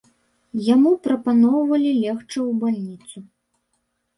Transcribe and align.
Яму 0.67 0.93
прапаноўвалі 1.07 1.91
легчы 2.03 2.39
ў 2.49 2.51
бальніцу. 2.65 3.17